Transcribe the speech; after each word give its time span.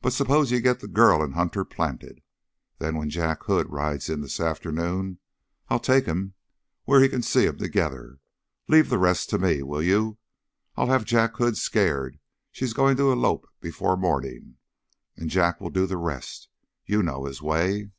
But 0.00 0.12
suppose 0.12 0.52
you 0.52 0.60
get 0.60 0.78
the 0.78 0.86
girl 0.86 1.24
and 1.24 1.34
Hunter 1.34 1.64
planted? 1.64 2.22
Then 2.78 2.94
when 2.96 3.10
Jack 3.10 3.42
Hood 3.46 3.68
rides 3.68 4.08
in 4.08 4.20
this 4.20 4.38
afternoon, 4.38 5.18
I'll 5.68 5.80
take 5.80 6.06
him 6.06 6.34
where 6.84 7.00
he 7.00 7.08
can 7.08 7.20
see 7.20 7.48
'em 7.48 7.56
together. 7.58 8.20
Leave 8.68 8.90
the 8.90 8.96
rest 8.96 9.28
to 9.30 9.40
me. 9.40 9.64
Will 9.64 9.82
you? 9.82 10.18
I'll 10.76 10.86
have 10.86 11.04
Jack 11.04 11.34
Hood 11.36 11.56
scared 11.56 12.20
she's 12.52 12.72
going 12.74 12.96
to 12.98 13.10
elope 13.10 13.48
before 13.60 13.96
morning, 13.96 14.54
and 15.16 15.30
Jack 15.30 15.60
will 15.60 15.70
do 15.70 15.84
the 15.88 15.96
rest. 15.96 16.48
You 16.86 17.02
know 17.02 17.24
his 17.24 17.42
way." 17.42 17.90